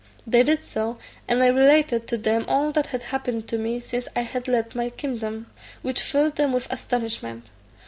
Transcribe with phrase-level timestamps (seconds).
[0.25, 0.97] They did so,
[1.27, 4.73] and I related to them all that had happened to me since I had left
[4.73, 5.45] my kingdom,
[5.83, 7.51] which filled them with astonishment.